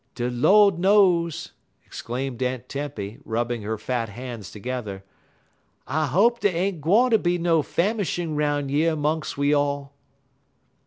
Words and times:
"De 0.15 0.31
Lord 0.31 0.79
knows," 0.79 1.51
exclaimed 1.85 2.41
Aunt 2.41 2.67
Tempy, 2.67 3.19
rubbing 3.23 3.61
her 3.61 3.77
fat 3.77 4.09
hands 4.09 4.49
together, 4.49 5.03
"I 5.85 6.07
hope 6.07 6.39
dey 6.39 6.49
ain't 6.51 6.81
gwine 6.81 7.11
ter 7.11 7.19
be 7.19 7.37
no 7.37 7.61
famishin' 7.61 8.35
'roun' 8.35 8.67
yer 8.67 8.95
'mungs 8.95 9.37
we 9.37 9.53
all." 9.53 9.93